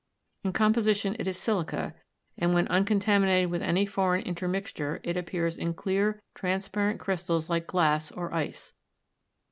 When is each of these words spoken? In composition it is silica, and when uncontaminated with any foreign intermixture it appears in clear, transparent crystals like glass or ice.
In 0.43 0.51
composition 0.51 1.15
it 1.19 1.27
is 1.27 1.37
silica, 1.37 1.93
and 2.35 2.55
when 2.55 2.67
uncontaminated 2.69 3.51
with 3.51 3.61
any 3.61 3.85
foreign 3.85 4.23
intermixture 4.23 4.99
it 5.03 5.15
appears 5.15 5.59
in 5.59 5.75
clear, 5.75 6.23
transparent 6.33 6.99
crystals 6.99 7.51
like 7.51 7.67
glass 7.67 8.11
or 8.11 8.33
ice. 8.33 8.73